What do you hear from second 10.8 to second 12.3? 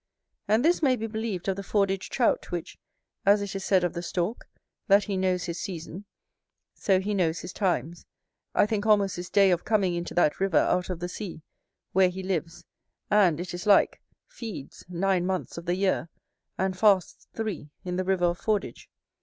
of the sea; where he